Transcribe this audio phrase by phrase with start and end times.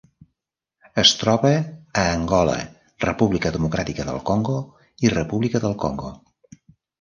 [1.01, 2.55] Es troba a Angola,
[3.05, 4.57] República Democràtica del Congo
[5.09, 6.11] i República del Congo.